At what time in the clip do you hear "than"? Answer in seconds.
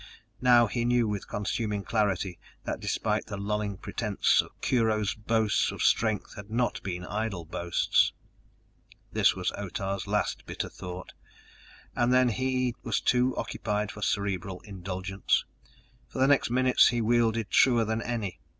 17.85-18.01